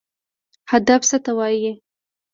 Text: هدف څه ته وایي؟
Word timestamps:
هدف 0.71 1.01
څه 1.09 1.17
ته 1.25 1.31
وایي؟ 1.37 1.71